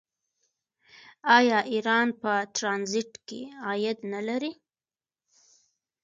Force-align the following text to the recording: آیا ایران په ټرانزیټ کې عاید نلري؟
آیا 1.37 1.59
ایران 1.71 2.07
په 2.21 2.31
ټرانزیټ 2.55 3.11
کې 3.27 3.41
عاید 3.65 3.97
نلري؟ 4.11 4.53